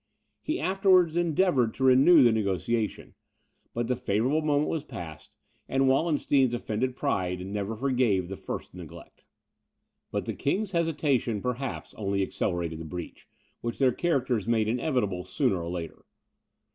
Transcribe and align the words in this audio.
He 0.41 0.59
afterwards 0.59 1.15
endeavoured 1.15 1.75
to 1.75 1.83
renew 1.83 2.23
the 2.23 2.31
negociation; 2.31 3.13
but 3.71 3.85
the 3.87 3.95
favourable 3.95 4.41
moment 4.41 4.67
was 4.71 4.83
past, 4.83 5.35
and 5.69 5.87
Wallenstein's 5.87 6.55
offended 6.55 6.95
pride 6.95 7.45
never 7.45 7.75
forgave 7.75 8.27
the 8.27 8.35
first 8.35 8.73
neglect. 8.73 9.25
But 10.09 10.25
the 10.25 10.33
king's 10.33 10.71
hesitation, 10.71 11.39
perhaps, 11.39 11.93
only 11.93 12.23
accelerated 12.23 12.79
the 12.79 12.83
breach, 12.83 13.27
which 13.61 13.77
their 13.77 13.91
characters 13.93 14.47
made 14.47 14.67
inevitable 14.67 15.23
sooner 15.23 15.61
or 15.61 15.69
later. 15.69 16.03